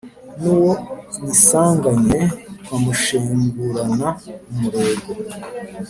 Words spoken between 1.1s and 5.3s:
nyisanganye nkamushengurana umurego